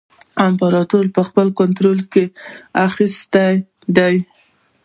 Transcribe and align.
امپراطور 0.47 1.05
په 1.15 1.21
خپل 1.27 1.47
کنټرول 1.59 1.99
کې 2.13 2.23
اخیستی 2.87 3.53
دی. 3.97 4.15